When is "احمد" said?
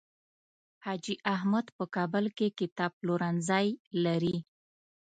1.33-1.65